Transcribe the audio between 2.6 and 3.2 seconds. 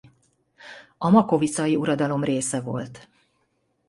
volt.